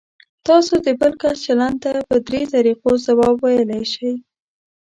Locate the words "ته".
1.83-1.91